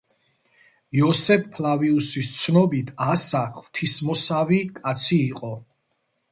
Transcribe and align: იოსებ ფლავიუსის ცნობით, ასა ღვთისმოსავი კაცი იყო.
იოსებ 1.01 1.43
ფლავიუსის 1.57 2.33
ცნობით, 2.39 2.91
ასა 3.11 3.45
ღვთისმოსავი 3.61 4.61
კაცი 4.81 5.23
იყო. 5.31 5.57